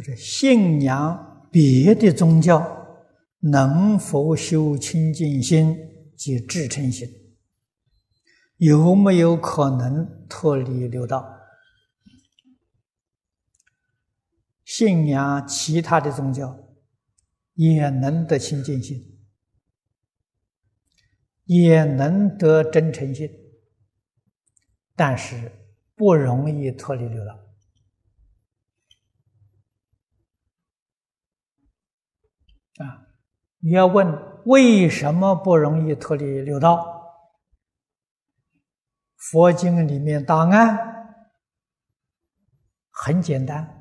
[0.00, 3.04] 或者信仰别的宗教，
[3.40, 5.76] 能否修清净心
[6.16, 7.06] 及至诚心？
[8.56, 11.22] 有没有可能脱离六道？
[14.64, 16.58] 信仰其他的宗教，
[17.52, 19.20] 也能得清净心，
[21.44, 23.30] 也能得真诚心，
[24.96, 25.52] 但是
[25.94, 27.38] 不容易脱离六道。
[32.78, 33.06] 啊，
[33.58, 34.06] 你要问
[34.46, 36.98] 为什么不容易脱离六道？
[39.16, 40.78] 佛经里面答案
[42.90, 43.76] 很简单。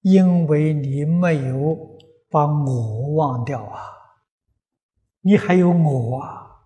[0.00, 1.98] 因为你没有
[2.30, 3.82] 把我忘掉啊，
[5.20, 6.62] 你还有我啊，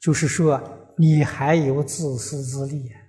[0.00, 3.00] 就是说你还有自私自利啊。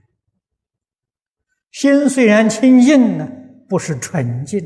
[1.71, 3.27] 心虽然清净呢，
[3.67, 4.59] 不是纯净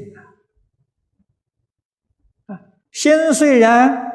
[2.45, 2.59] 啊，
[2.91, 4.11] 心虽然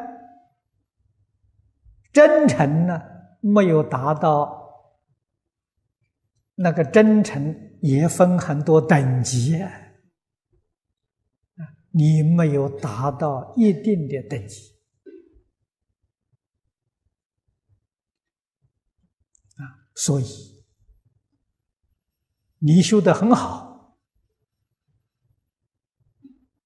[2.12, 3.00] 真诚呢，
[3.40, 4.60] 没有达到
[6.54, 9.72] 那个真诚，也分很多等级啊。
[11.94, 14.71] 你没有达到一定的等级
[19.62, 20.24] 啊，所以
[22.58, 23.98] 你修得很好，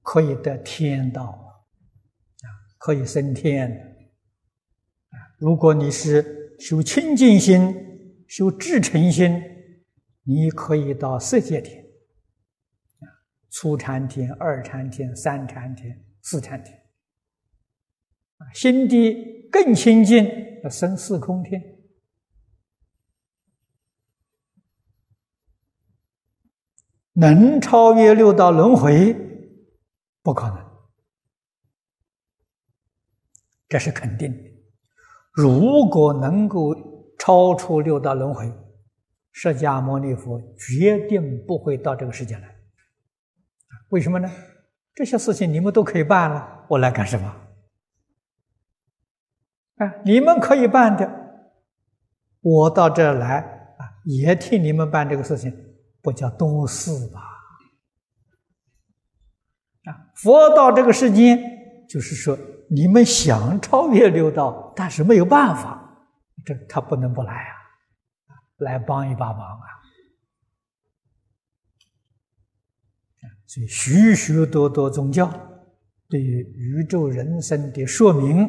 [0.03, 3.97] 可以得天道啊，可以升天。
[5.39, 7.75] 如果你是修清净心、
[8.27, 9.43] 修至诚心，
[10.23, 11.85] 你可以到色界天。
[13.51, 16.77] 初禅天、二禅天、三禅天、四禅天，
[18.37, 20.27] 啊，心地更清净，
[20.63, 21.63] 要升四空天，
[27.19, 29.17] 能超越六道轮回，
[30.23, 30.59] 不可能，
[33.69, 34.39] 这是肯定的。
[35.33, 36.75] 如果能够
[37.19, 38.53] 超出六道轮回，
[39.33, 42.57] 释迦牟尼佛决定不会到这个世界来。
[43.89, 44.31] 为什么呢？
[44.95, 47.29] 这些事情你们都可以办了，我来干什么？
[49.77, 51.11] 啊，你们可以办的，
[52.41, 53.39] 我到这儿来
[53.79, 55.66] 啊，也替你们办这个事情，
[56.07, 57.21] 不叫多事吧？
[59.91, 61.37] 啊，佛到这个世间，
[61.89, 62.39] 就是说
[62.71, 65.99] 你们想超越六道，但是没有办法，
[66.45, 69.67] 这他不能不来啊，来帮一把忙啊。
[73.49, 75.29] 所以，许许多多宗教
[76.09, 78.49] 对于宇宙人生的说明，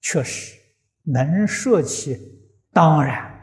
[0.00, 0.56] 确实
[1.02, 2.16] 能说起，
[2.72, 3.35] 当然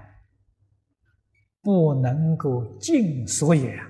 [1.64, 3.82] 不能够尽所也。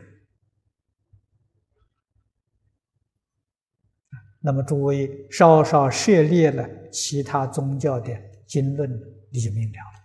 [4.40, 8.14] 那么，诸位稍稍涉猎了其他宗教的
[8.46, 8.90] 经论，
[9.32, 10.03] 你就明了了。